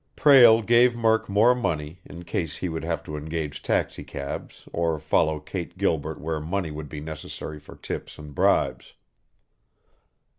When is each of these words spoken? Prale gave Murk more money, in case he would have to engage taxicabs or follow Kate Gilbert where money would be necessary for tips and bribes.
Prale 0.15 0.63
gave 0.65 0.95
Murk 0.95 1.29
more 1.29 1.53
money, 1.53 1.99
in 2.05 2.23
case 2.23 2.57
he 2.57 2.69
would 2.69 2.83
have 2.83 3.03
to 3.03 3.15
engage 3.15 3.61
taxicabs 3.61 4.67
or 4.73 4.97
follow 4.97 5.39
Kate 5.39 5.77
Gilbert 5.77 6.19
where 6.19 6.39
money 6.39 6.71
would 6.71 6.89
be 6.89 6.99
necessary 6.99 7.59
for 7.59 7.75
tips 7.75 8.17
and 8.17 8.33
bribes. 8.33 8.93